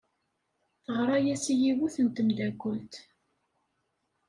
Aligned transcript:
Teɣra-as 0.83 1.45
i 1.53 1.55
yiwet 1.61 1.95
n 2.05 2.07
tmeddakelt. 2.09 2.93